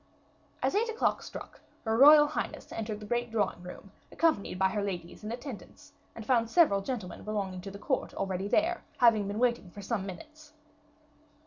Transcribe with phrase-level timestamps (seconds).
[0.63, 4.81] As eight o'clock struck her royal highness entered the great drawing room accompanied by her
[4.81, 9.37] ladies in attendance, and found several gentlemen belonging to the court already there, having been
[9.37, 10.53] waiting for some minutes.